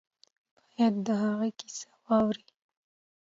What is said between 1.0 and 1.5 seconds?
د هغه